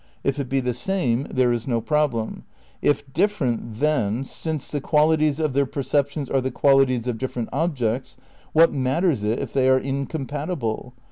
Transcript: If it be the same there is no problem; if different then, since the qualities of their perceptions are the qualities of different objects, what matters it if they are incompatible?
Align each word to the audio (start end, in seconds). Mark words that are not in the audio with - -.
If 0.23 0.39
it 0.39 0.49
be 0.49 0.61
the 0.61 0.73
same 0.73 1.27
there 1.29 1.53
is 1.53 1.67
no 1.67 1.79
problem; 1.79 2.43
if 2.81 3.03
different 3.13 3.75
then, 3.79 4.23
since 4.25 4.71
the 4.71 4.81
qualities 4.81 5.39
of 5.39 5.53
their 5.53 5.67
perceptions 5.67 6.27
are 6.27 6.41
the 6.41 6.49
qualities 6.49 7.05
of 7.05 7.19
different 7.19 7.49
objects, 7.53 8.17
what 8.51 8.73
matters 8.73 9.23
it 9.23 9.37
if 9.37 9.53
they 9.53 9.69
are 9.69 9.77
incompatible? 9.77 10.95